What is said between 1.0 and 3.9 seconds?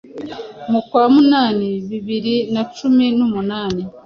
munani bibiri nacumi numunani